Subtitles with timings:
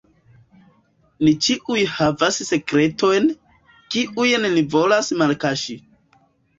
[1.27, 3.31] Ni ĉiuj havas sekretojn,
[3.95, 5.83] kiujn ni volas malkaŝi.